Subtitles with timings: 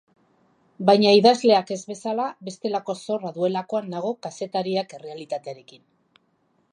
[0.89, 5.85] Baina idazleak ez bezala, bestelako zorra duelakoan nago kazetariak errealitatearekin.